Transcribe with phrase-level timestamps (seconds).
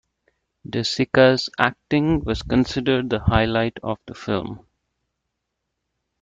[0.67, 4.65] De Sica's acting was considered the highlight of the film.